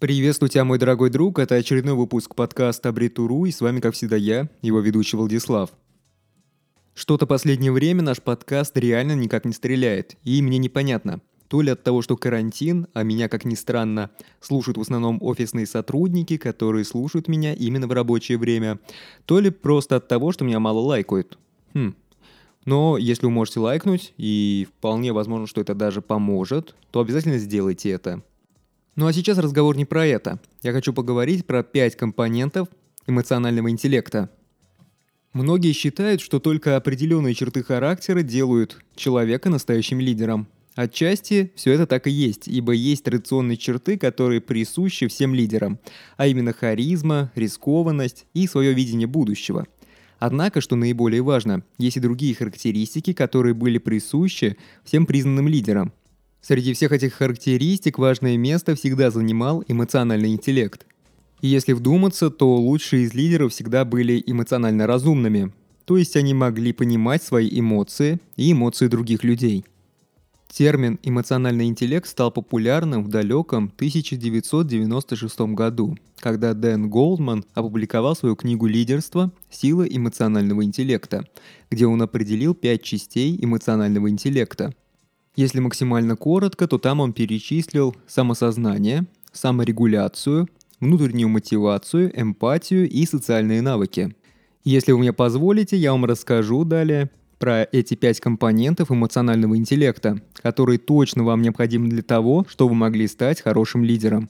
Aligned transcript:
Приветствую 0.00 0.48
тебя, 0.48 0.64
мой 0.64 0.78
дорогой 0.78 1.10
друг. 1.10 1.38
Это 1.38 1.56
очередной 1.56 1.92
выпуск 1.92 2.34
подкаста 2.34 2.88
Абритуру, 2.88 3.44
и 3.44 3.50
с 3.50 3.60
вами, 3.60 3.80
как 3.80 3.92
всегда, 3.92 4.16
я, 4.16 4.48
его 4.62 4.80
ведущий 4.80 5.18
Владислав. 5.18 5.68
Что-то 6.94 7.26
последнее 7.26 7.70
время 7.70 8.00
наш 8.00 8.22
подкаст 8.22 8.78
реально 8.78 9.14
никак 9.14 9.44
не 9.44 9.52
стреляет, 9.52 10.16
и 10.24 10.40
мне 10.40 10.56
непонятно, 10.56 11.20
то 11.48 11.60
ли 11.60 11.70
от 11.70 11.82
того, 11.82 12.00
что 12.00 12.16
карантин, 12.16 12.86
а 12.94 13.02
меня, 13.02 13.28
как 13.28 13.44
ни 13.44 13.54
странно, 13.54 14.10
слушают 14.40 14.78
в 14.78 14.80
основном 14.80 15.18
офисные 15.20 15.66
сотрудники, 15.66 16.38
которые 16.38 16.86
слушают 16.86 17.28
меня 17.28 17.52
именно 17.52 17.86
в 17.86 17.92
рабочее 17.92 18.38
время, 18.38 18.78
то 19.26 19.38
ли 19.38 19.50
просто 19.50 19.96
от 19.96 20.08
того, 20.08 20.32
что 20.32 20.46
меня 20.46 20.60
мало 20.60 20.78
лайкают. 20.78 21.38
Хм. 21.74 21.94
Но 22.64 22.96
если 22.96 23.26
вы 23.26 23.32
можете 23.32 23.60
лайкнуть, 23.60 24.14
и 24.16 24.66
вполне 24.78 25.12
возможно, 25.12 25.46
что 25.46 25.60
это 25.60 25.74
даже 25.74 26.00
поможет, 26.00 26.74
то 26.90 27.00
обязательно 27.00 27.36
сделайте 27.36 27.90
это– 27.90 28.22
ну 28.96 29.06
а 29.06 29.12
сейчас 29.12 29.38
разговор 29.38 29.76
не 29.76 29.84
про 29.84 30.06
это. 30.06 30.40
Я 30.62 30.72
хочу 30.72 30.92
поговорить 30.92 31.46
про 31.46 31.62
пять 31.62 31.96
компонентов 31.96 32.68
эмоционального 33.06 33.70
интеллекта. 33.70 34.30
Многие 35.32 35.72
считают, 35.72 36.20
что 36.20 36.40
только 36.40 36.76
определенные 36.76 37.34
черты 37.34 37.62
характера 37.62 38.22
делают 38.22 38.82
человека 38.96 39.48
настоящим 39.48 40.00
лидером. 40.00 40.48
Отчасти 40.74 41.52
все 41.54 41.72
это 41.72 41.86
так 41.86 42.06
и 42.08 42.10
есть, 42.10 42.48
ибо 42.48 42.72
есть 42.72 43.04
традиционные 43.04 43.56
черты, 43.56 43.96
которые 43.96 44.40
присущи 44.40 45.06
всем 45.06 45.34
лидерам, 45.34 45.78
а 46.16 46.26
именно 46.26 46.52
харизма, 46.52 47.30
рискованность 47.34 48.26
и 48.34 48.46
свое 48.46 48.72
видение 48.72 49.06
будущего. 49.06 49.66
Однако, 50.18 50.60
что 50.60 50.76
наиболее 50.76 51.22
важно, 51.22 51.62
есть 51.78 51.96
и 51.96 52.00
другие 52.00 52.34
характеристики, 52.34 53.12
которые 53.12 53.54
были 53.54 53.78
присущи 53.78 54.56
всем 54.84 55.06
признанным 55.06 55.46
лидерам– 55.46 55.92
Среди 56.42 56.72
всех 56.72 56.92
этих 56.92 57.14
характеристик 57.14 57.98
важное 57.98 58.36
место 58.36 58.74
всегда 58.74 59.10
занимал 59.10 59.62
эмоциональный 59.68 60.32
интеллект. 60.32 60.86
И 61.42 61.48
если 61.48 61.72
вдуматься, 61.72 62.30
то 62.30 62.56
лучшие 62.56 63.04
из 63.04 63.14
лидеров 63.14 63.52
всегда 63.52 63.84
были 63.84 64.22
эмоционально 64.26 64.86
разумными, 64.86 65.52
то 65.84 65.96
есть 65.96 66.16
они 66.16 66.34
могли 66.34 66.72
понимать 66.72 67.22
свои 67.22 67.48
эмоции 67.58 68.20
и 68.36 68.52
эмоции 68.52 68.88
других 68.88 69.22
людей. 69.22 69.64
Термин 70.48 70.98
«эмоциональный 71.04 71.66
интеллект» 71.66 72.08
стал 72.08 72.32
популярным 72.32 73.04
в 73.04 73.08
далеком 73.08 73.70
1996 73.76 75.40
году, 75.54 75.96
когда 76.18 76.54
Дэн 76.54 76.90
Голдман 76.90 77.44
опубликовал 77.54 78.16
свою 78.16 78.34
книгу 78.34 78.66
«Лидерство. 78.66 79.30
Сила 79.48 79.84
эмоционального 79.84 80.64
интеллекта», 80.64 81.24
где 81.70 81.86
он 81.86 82.02
определил 82.02 82.54
пять 82.54 82.82
частей 82.82 83.38
эмоционального 83.40 84.10
интеллекта– 84.10 84.74
если 85.40 85.58
максимально 85.58 86.16
коротко, 86.16 86.68
то 86.68 86.78
там 86.78 87.00
он 87.00 87.14
перечислил 87.14 87.96
самосознание, 88.06 89.06
саморегуляцию, 89.32 90.48
внутреннюю 90.80 91.30
мотивацию, 91.30 92.12
эмпатию 92.14 92.88
и 92.88 93.06
социальные 93.06 93.62
навыки. 93.62 94.14
Если 94.64 94.92
вы 94.92 94.98
мне 94.98 95.12
позволите, 95.14 95.78
я 95.78 95.92
вам 95.92 96.04
расскажу 96.04 96.64
далее 96.64 97.10
про 97.38 97.62
эти 97.62 97.94
пять 97.94 98.20
компонентов 98.20 98.90
эмоционального 98.90 99.56
интеллекта, 99.56 100.20
которые 100.34 100.78
точно 100.78 101.24
вам 101.24 101.40
необходимы 101.40 101.88
для 101.88 102.02
того, 102.02 102.44
чтобы 102.46 102.72
вы 102.72 102.76
могли 102.76 103.08
стать 103.08 103.40
хорошим 103.40 103.82
лидером. 103.82 104.28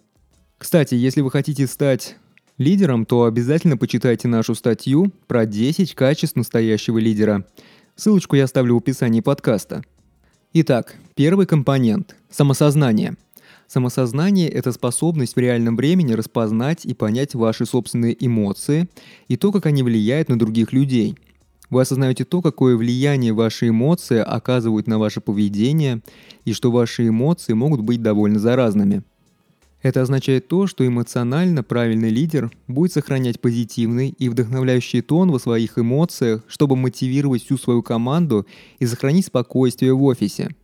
Кстати, 0.59 0.95
если 0.95 1.23
вы 1.23 1.33
хотите 1.33 1.67
стать 1.67 2.17
лидером, 2.57 3.05
то 3.05 3.25
обязательно 3.25 3.77
почитайте 3.77 4.29
нашу 4.29 4.55
статью 4.55 5.13
про 5.27 5.45
10 5.45 5.93
качеств 5.97 6.37
настоящего 6.37 6.99
лидера. 6.99 7.45
Ссылочку 7.97 8.37
я 8.37 8.45
оставлю 8.45 8.77
в 8.77 8.79
описании 8.79 9.21
подкаста– 9.21 9.83
Итак, 10.53 10.97
первый 11.15 11.47
компонент– 11.47 12.17
самосознание. 12.31 13.15
Самосознание– 13.69 14.49
это 14.51 14.73
способность 14.73 15.37
в 15.37 15.39
реальном 15.39 15.77
времени 15.77 16.13
распознать 16.15 16.85
и 16.85 16.93
понять 16.93 17.37
ваши 17.37 17.67
собственные 17.67 18.17
эмоции 18.19 18.89
и 19.29 19.37
то, 19.37 19.53
как 19.53 19.67
они 19.67 19.85
влияют 19.85 20.29
на 20.29 20.37
других 20.37 20.73
людей. 20.73 21.17
Вы 21.71 21.83
осознаете 21.83 22.25
то, 22.25 22.43
какое 22.43 22.77
влияние 22.77 23.33
ваши 23.33 23.69
эмоции 23.69 24.19
оказывают 24.19 24.89
на 24.89 24.99
ваше 24.99 25.21
поведение 25.21 26.01
и 26.45 26.53
что 26.53 26.73
ваши 26.73 27.07
эмоции 27.07 27.53
могут 27.53 27.83
быть 27.83 28.03
довольно 28.03 28.41
заразными– 28.41 29.05
это 29.83 30.03
означает 30.03 30.49
то, 30.49 30.67
что 30.67 30.87
эмоционально 30.87 31.63
правильный 31.63 32.11
лидер 32.11 32.51
будет 32.69 32.93
сохранять 32.93 33.41
позитивный 33.41 34.11
и 34.11 34.29
вдохновляющий 34.29 35.01
тон 35.01 35.31
во 35.31 35.39
своих 35.39 35.79
эмоциях, 35.79 36.43
чтобы 36.49 36.77
мотивировать 36.77 37.45
всю 37.45 37.57
свою 37.57 37.83
команду 37.83 38.47
и 38.79 38.87
сохранить 38.87 39.27
спокойствие 39.27 39.95
в 39.95 40.03
офисе. 40.03 40.55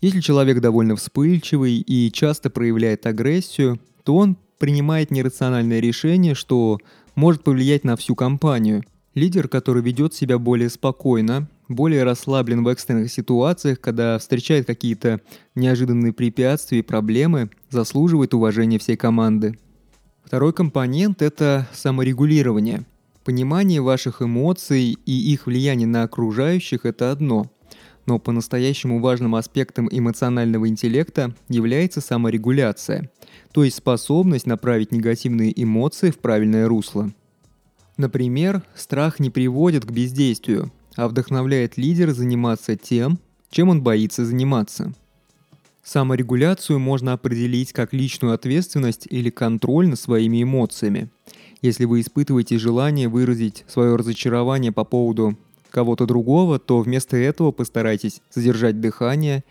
Если 0.00 0.20
человек 0.20 0.60
довольно 0.60 0.96
вспыльчивый 0.96 1.78
и 1.78 2.12
часто 2.12 2.50
проявляет 2.50 3.06
агрессию, 3.06 3.80
то 4.04 4.16
он 4.16 4.36
принимает 4.58 5.10
нерациональное 5.10 5.80
решение, 5.80 6.34
что 6.34 6.78
может 7.14 7.42
повлиять 7.42 7.84
на 7.84 7.96
всю 7.96 8.14
компанию. 8.14 8.84
Лидер, 9.14 9.48
который 9.48 9.82
ведет 9.82 10.14
себя 10.14 10.38
более 10.38 10.68
спокойно, 10.68 11.48
более 11.68 12.02
расслаблен 12.04 12.64
в 12.64 12.68
экстренных 12.68 13.12
ситуациях, 13.12 13.80
когда 13.80 14.18
встречает 14.18 14.66
какие-то 14.66 15.20
неожиданные 15.54 16.12
препятствия 16.12 16.80
и 16.80 16.82
проблемы, 16.82 17.50
заслуживает 17.70 18.34
уважения 18.34 18.78
всей 18.78 18.96
команды. 18.96 19.58
Второй 20.24 20.52
компонент– 20.52 21.22
это 21.22 21.68
саморегулирование. 21.72 22.84
Понимание 23.24 23.80
ваших 23.80 24.22
эмоций 24.22 24.96
и 25.04 25.32
их 25.32 25.46
влияние 25.46 25.86
на 25.86 26.02
окружающих– 26.02 26.80
это 26.86 27.10
одно. 27.10 27.50
Но 28.06 28.18
по-настоящему 28.18 29.00
важным 29.00 29.34
аспектом 29.34 29.88
эмоционального 29.90 30.66
интеллекта 30.66 31.34
является 31.50 32.00
саморегуляция, 32.00 33.10
то 33.52 33.64
есть 33.64 33.76
способность 33.76 34.46
направить 34.46 34.92
негативные 34.92 35.52
эмоции 35.62 36.10
в 36.10 36.18
правильное 36.18 36.66
русло. 36.66 37.12
Например, 37.98 38.62
страх 38.74 39.20
не 39.20 39.28
приводит 39.28 39.84
к 39.84 39.90
бездействию, 39.90 40.72
а 40.96 41.08
вдохновляет 41.08 41.76
лидера 41.76 42.12
заниматься 42.12 42.76
тем, 42.76 43.18
чем 43.50 43.68
он 43.68 43.82
боится 43.82 44.24
заниматься. 44.24 44.92
Саморегуляцию 45.82 46.78
можно 46.78 47.14
определить 47.14 47.72
как 47.72 47.94
личную 47.94 48.34
ответственность 48.34 49.06
или 49.08 49.30
контроль 49.30 49.88
над 49.88 49.98
своими 49.98 50.42
эмоциями. 50.42 51.08
Если 51.62 51.86
вы 51.86 52.02
испытываете 52.02 52.58
желание 52.58 53.08
выразить 53.08 53.64
свое 53.68 53.96
разочарование 53.96 54.70
по 54.70 54.84
поводу 54.84 55.36
кого-то 55.70 56.06
другого, 56.06 56.58
то 56.58 56.80
вместо 56.80 57.16
этого 57.16 57.52
постарайтесь 57.52 58.20
задержать 58.30 58.80
дыхание 58.80 59.44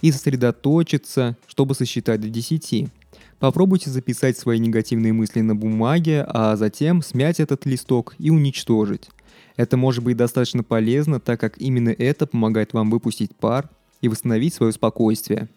и 0.00 0.10
сосредоточиться, 0.10 1.36
чтобы 1.46 1.74
сосчитать 1.74 2.20
до 2.20 2.28
10. 2.28 2.88
Попробуйте 3.38 3.90
записать 3.90 4.36
свои 4.36 4.58
негативные 4.58 5.12
мысли 5.12 5.40
на 5.42 5.54
бумаге, 5.54 6.24
а 6.26 6.56
затем 6.56 7.02
смять 7.02 7.40
этот 7.40 7.66
листок 7.66 8.14
и 8.18 8.30
уничтожить. 8.30 9.08
Это 9.56 9.76
может 9.76 10.02
быть 10.04 10.16
достаточно 10.16 10.62
полезно, 10.62 11.20
так 11.20 11.40
как 11.40 11.58
именно 11.58 11.90
это 11.90 12.26
помогает 12.26 12.72
вам 12.72 12.90
выпустить 12.90 13.34
пар 13.34 13.68
и 14.00 14.08
восстановить 14.08 14.54
свое 14.54 14.72
спокойствие. 14.72 15.48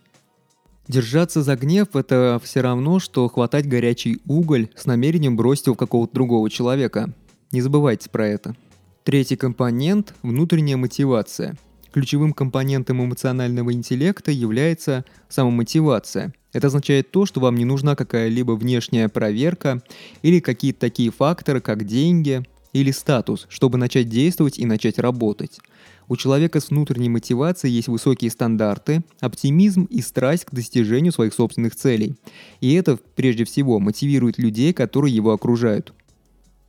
Держаться 0.87 1.41
за 1.41 1.55
гнев– 1.57 1.89
это 1.95 2.39
все 2.41 2.61
равно, 2.61 2.99
что 2.99 3.27
хватать 3.27 3.67
горячий 3.67 4.21
уголь 4.25 4.69
с 4.75 4.85
намерением 4.85 5.35
бросить 5.35 5.65
его 5.65 5.75
в 5.75 5.77
какого-то 5.77 6.13
другого 6.13 6.49
человека. 6.49 7.13
Не 7.51 7.61
забывайте 7.61 8.09
про 8.09 8.27
это. 8.27 8.55
Третий 9.03 9.35
компонент– 9.35 10.13
внутренняя 10.21 10.77
мотивация. 10.77 11.57
Ключевым 11.91 12.31
компонентом 12.31 13.03
эмоционального 13.03 13.73
интеллекта 13.73 14.31
является 14.31 15.03
самомотивация. 15.29 16.33
Это 16.53 16.67
означает 16.67 17.11
то, 17.11 17.25
что 17.25 17.39
вам 17.39 17.55
не 17.55 17.65
нужна 17.65 17.95
какая-либо 17.95 18.53
внешняя 18.53 19.09
проверка 19.09 19.81
или 20.21 20.39
какие-то 20.39 20.79
такие 20.79 21.11
факторы, 21.11 21.59
как 21.59 21.85
деньги, 21.85 22.43
или 22.77 22.91
статус, 22.91 23.47
чтобы 23.49 23.77
начать 23.77 24.07
действовать 24.07 24.59
и 24.59 24.65
начать 24.65 24.99
работать. 24.99 25.59
У 26.07 26.15
человека 26.15 26.59
с 26.59 26.69
внутренней 26.69 27.09
мотивацией 27.09 27.73
есть 27.73 27.87
высокие 27.87 28.31
стандарты, 28.31 29.01
оптимизм 29.19 29.85
и 29.85 30.01
страсть 30.01 30.45
к 30.45 30.53
достижению 30.53 31.11
своих 31.11 31.33
собственных 31.33 31.75
целей. 31.75 32.15
И 32.61 32.73
это, 32.73 32.97
прежде 33.15 33.43
всего, 33.43 33.79
мотивирует 33.79 34.37
людей, 34.37 34.73
которые 34.73 35.13
его 35.13 35.33
окружают. 35.33 35.93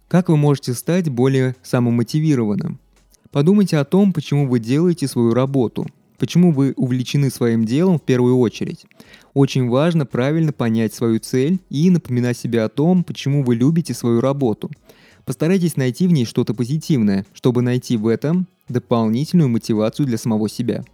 Как 0.09 0.29
вы 0.29 0.37
можете 0.37 0.73
стать 0.73 1.09
более 1.11 1.55
самомотивированным? 1.62 2.81
Подумайте 3.31 3.77
о 3.77 3.85
том, 3.85 4.12
почему 4.12 4.49
вы 4.49 4.59
делаете 4.59 5.06
свою 5.06 5.35
работу, 5.35 5.87
почему 6.17 6.50
вы 6.50 6.73
увлечены 6.77 7.31
своим 7.31 7.67
делом 7.67 7.99
в 7.99 8.03
первую 8.03 8.38
очередь. 8.38 8.87
Очень 9.35 9.69
важно 9.69 10.06
правильно 10.06 10.53
понять 10.53 10.94
свою 10.94 11.21
цель 11.21 11.61
и 11.69 11.91
напоминать 11.91 12.38
себе 12.38 12.62
о 12.62 12.71
том, 12.71 13.05
почему 13.05 13.44
вы 13.44 13.55
любите 13.55 13.93
свою 13.93 14.21
работу– 14.21 14.71
Постарайтесь 15.29 15.77
найти 15.77 16.09
в 16.09 16.11
ней 16.13 16.25
что-то 16.25 16.55
позитивное, 16.55 17.27
чтобы 17.35 17.61
найти 17.61 17.99
в 17.99 18.07
этом 18.07 18.47
дополнительную 18.71 19.51
мотивацию 19.51 20.07
для 20.07 20.17
самого 20.17 20.49
себя. 20.49 20.87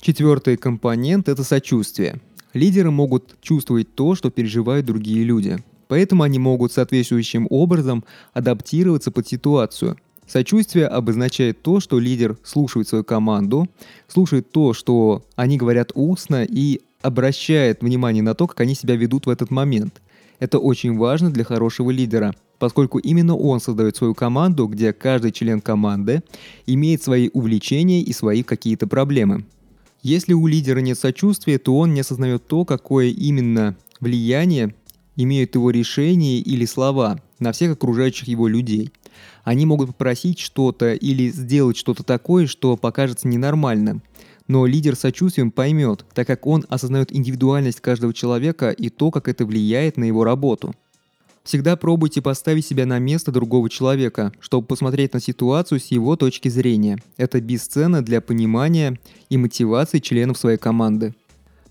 Четвертый 0.00 0.56
компонент– 0.56 1.28
это 1.28 1.44
сочувствие. 1.44 2.22
Лидеры 2.54 2.90
могут 2.90 3.36
чувствовать 3.42 3.94
то, 3.94 4.14
что 4.14 4.30
переживают 4.30 4.86
другие 4.86 5.24
люди. 5.24 5.58
Поэтому 5.88 6.22
они 6.22 6.38
могут 6.38 6.72
соответствующим 6.72 7.46
образом 7.50 8.02
адаптироваться 8.32 9.10
под 9.10 9.28
ситуацию. 9.28 9.98
Сочувствие 10.26 10.86
обозначает 10.86 11.60
то, 11.60 11.80
что 11.80 11.98
лидер 11.98 12.38
слушает 12.42 12.88
свою 12.88 13.04
команду, 13.04 13.68
слушает 14.08 14.50
то, 14.50 14.72
что 14.72 15.22
они 15.36 15.58
говорят 15.58 15.92
устно 15.94 16.46
и 16.48 16.80
обращает 17.02 17.82
внимание 17.82 18.22
на 18.22 18.32
то, 18.32 18.46
как 18.46 18.60
они 18.60 18.74
себя 18.74 18.96
ведут 18.96 19.26
в 19.26 19.28
этот 19.28 19.50
момент. 19.50 20.00
Это 20.40 20.58
очень 20.58 20.96
важно 20.96 21.30
для 21.30 21.44
хорошего 21.44 21.90
лидера, 21.90 22.34
поскольку 22.58 22.98
именно 22.98 23.36
он 23.36 23.60
создает 23.60 23.94
свою 23.96 24.14
команду, 24.14 24.66
где 24.66 24.92
каждый 24.92 25.32
член 25.32 25.60
команды 25.60 26.22
имеет 26.66 27.02
свои 27.02 27.28
увлечения 27.32 28.00
и 28.02 28.12
свои 28.12 28.42
какие-то 28.42 28.86
проблемы. 28.86 29.44
Если 30.02 30.32
у 30.32 30.46
лидера 30.46 30.80
нет 30.80 30.98
сочувствия, 30.98 31.58
то 31.58 31.76
он 31.76 31.92
не 31.92 32.00
осознает 32.00 32.46
то, 32.46 32.64
какое 32.64 33.08
именно 33.08 33.76
влияние 34.00 34.74
имеют 35.14 35.54
его 35.54 35.70
решения 35.70 36.38
или 36.38 36.64
слова 36.64 37.20
на 37.38 37.52
всех 37.52 37.72
окружающих 37.72 38.26
его 38.26 38.48
людей. 38.48 38.90
Они 39.44 39.66
могут 39.66 39.88
попросить 39.88 40.38
что-то 40.38 40.94
или 40.94 41.28
сделать 41.28 41.76
что-то 41.76 42.02
такое, 42.02 42.46
что 42.46 42.78
покажется 42.78 43.28
ненормальным. 43.28 44.02
Но 44.50 44.66
лидер 44.66 44.96
сочувствием 44.96 45.52
поймет, 45.52 46.04
так 46.12 46.26
как 46.26 46.44
он 46.44 46.66
осознает 46.68 47.14
индивидуальность 47.14 47.80
каждого 47.80 48.12
человека 48.12 48.70
и 48.70 48.88
то, 48.88 49.12
как 49.12 49.28
это 49.28 49.46
влияет 49.46 49.96
на 49.96 50.02
его 50.02 50.24
работу. 50.24 50.74
Всегда 51.44 51.76
пробуйте 51.76 52.20
поставить 52.20 52.66
себя 52.66 52.84
на 52.84 52.98
место 52.98 53.30
другого 53.30 53.70
человека, 53.70 54.32
чтобы 54.40 54.66
посмотреть 54.66 55.14
на 55.14 55.20
ситуацию 55.20 55.78
с 55.78 55.92
его 55.92 56.16
точки 56.16 56.48
зрения. 56.48 56.98
Это 57.16 57.40
бесценно 57.40 58.02
для 58.02 58.20
понимания 58.20 58.98
и 59.28 59.36
мотивации 59.36 60.00
членов 60.00 60.36
своей 60.36 60.58
команды. 60.58 61.14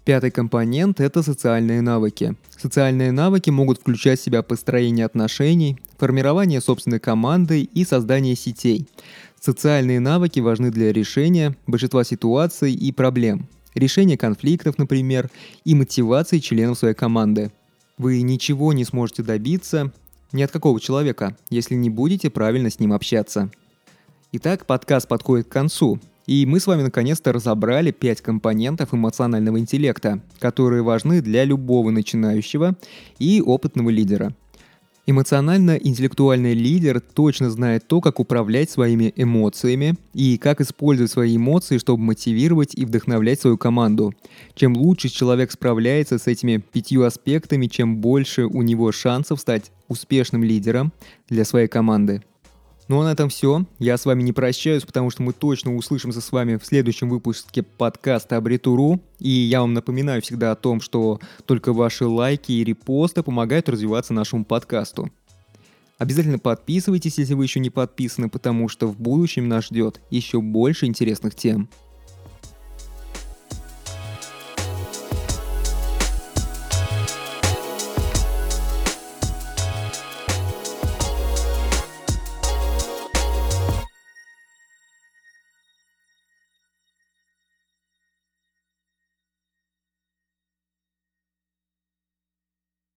Пятый 0.05 0.31
компонент– 0.31 0.99
это 1.01 1.21
социальные 1.21 1.81
навыки. 1.81 2.35
Социальные 2.57 3.11
навыки 3.11 3.49
могут 3.49 3.79
включать 3.79 4.21
в 4.21 4.23
себя 4.23 4.41
построение 4.41 5.05
отношений, 5.05 5.77
формирование 5.97 6.61
собственной 6.61 6.99
команды 6.99 7.61
и 7.61 7.83
создание 7.83 8.37
сетей. 8.37 8.87
Социальные 9.41 10.01
навыки 10.01 10.41
важны 10.41 10.69
для 10.69 10.91
решения 10.91 11.56
большинства 11.65 12.03
ситуаций 12.03 12.74
и 12.74 12.91
проблем, 12.91 13.47
решения 13.74 14.18
конфликтов, 14.18 14.77
например, 14.77 15.30
и 15.63 15.75
мотивации 15.75 16.39
членов 16.39 16.77
своей 16.77 16.94
команды. 16.94 17.50
Вы 17.97 18.21
ничего 18.21 18.74
не 18.74 18.83
сможете 18.83 19.24
добиться 19.24 19.94
ни 20.33 20.41
от 20.41 20.51
какого 20.51 20.81
человека, 20.81 21.38
если 21.50 21.75
не 21.75 21.89
будете 21.89 22.30
правильно 22.30 22.69
с 22.69 22.80
ним 22.80 22.91
общаться. 22.91 23.50
Итак, 24.33 24.65
подкаст 24.65 25.07
подходит 25.07 25.47
к 25.47 25.51
концу, 25.51 26.00
и 26.27 26.45
мы 26.45 26.59
с 26.59 26.68
вами 26.68 26.81
наконец-то 26.81 27.31
разобрали 27.31 27.92
5 27.92 28.21
компонентов 28.21 28.94
эмоционального 28.94 29.57
интеллекта, 29.57 30.21
которые 30.39 30.83
важны 30.83 31.21
для 31.21 31.45
любого 31.45 31.92
начинающего 31.92 32.75
и 33.19 33.42
опытного 33.42 33.89
лидера– 33.89 34.35
Эмоционально-интеллектуальный 35.09 36.53
лидер 36.53 37.01
точно 37.01 37.50
знает 37.50 37.88
то, 37.88 38.00
как 38.00 38.19
управлять 38.19 38.69
своими 38.69 39.11
эмоциями 39.15 39.95
и 40.13 40.38
как 40.38 40.61
использовать 40.61 41.11
свои 41.11 41.35
эмоции, 41.35 41.79
чтобы 41.79 42.03
мотивировать 42.03 42.75
и 42.75 42.85
вдохновлять 42.85 43.41
свою 43.41 43.57
команду. 43.57 44.13
Чем 44.53 44.77
лучше 44.77 45.09
человек 45.09 45.51
справляется 45.51 46.19
с 46.19 46.27
этими 46.27 46.57
пятью 46.57 47.06
аспектами, 47.06 47.65
чем 47.65 47.97
больше 47.97 48.45
у 48.45 48.61
него 48.61 48.91
шансов 48.91 49.39
стать 49.39 49.71
успешным 49.88 50.44
лидером 50.44 50.94
для 51.27 51.44
своей 51.44 51.67
команды. 51.67 52.21
Ну 52.89 53.00
а 53.00 53.03
на 53.03 53.12
этом 53.12 53.30
все. 53.30 53.65
Я 53.77 53.97
с 53.97 54.06
вами 54.06 54.24
не 54.24 54.33
прощаюсь, 54.33 54.83
потому 54.83 55.12
что 55.12 55.21
мы 55.21 55.31
точно 55.31 55.75
услышимся 55.75 56.21
с 56.21 56.31
вами 56.31 56.57
в 56.57 56.65
следующем 56.65 57.07
выпуске 57.07 57.62
подкаста 57.62 58.36
Абритуру. 58.36 59.00
И 59.19 59.30
я 59.30 59.62
вам 59.62 59.75
напоминаю 59.75 60.24
всегда 60.24 60.51
о 60.51 60.56
том, 60.56 60.81
что 60.81 61.19
только 61.45 61.71
ваши 61.71 62.07
лайки 62.07 62.51
и 62.51 62.63
репосты 62.63 63.21
помогают 63.21 63.69
развиваться 63.69 64.12
нашему 64.12 64.44
подкасту. 64.44 65.12
Обязательно 66.00 66.39
подписывайтесь, 66.39 67.19
если 67.19 67.36
вы 67.36 67.44
еще 67.44 67.59
не 67.59 67.69
подписаны, 67.69 68.27
потому 68.27 68.68
что 68.68 68.88
в 68.88 69.00
будущем 69.00 69.47
нас 69.47 69.65
ждет 69.65 70.01
еще 70.09 70.42
больше 70.42 70.88
интересных 70.88 71.35
тем. 71.35 71.69